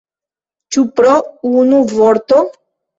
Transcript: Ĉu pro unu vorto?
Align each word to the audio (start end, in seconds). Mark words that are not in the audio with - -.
Ĉu 0.77 0.85
pro 1.01 1.13
unu 1.53 1.85
vorto? 1.95 2.45